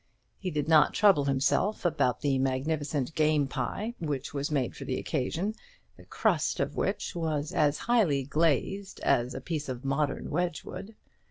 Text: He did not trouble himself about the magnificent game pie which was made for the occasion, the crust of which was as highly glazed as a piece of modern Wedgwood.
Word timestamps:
He 0.39 0.49
did 0.49 0.67
not 0.67 0.95
trouble 0.95 1.25
himself 1.25 1.85
about 1.85 2.21
the 2.21 2.39
magnificent 2.39 3.13
game 3.13 3.47
pie 3.47 3.93
which 3.99 4.33
was 4.33 4.49
made 4.49 4.75
for 4.75 4.83
the 4.83 4.97
occasion, 4.97 5.53
the 5.95 6.05
crust 6.05 6.59
of 6.59 6.75
which 6.75 7.15
was 7.15 7.51
as 7.53 7.77
highly 7.77 8.23
glazed 8.23 8.99
as 9.01 9.35
a 9.35 9.41
piece 9.41 9.69
of 9.69 9.85
modern 9.85 10.31
Wedgwood. 10.31 10.95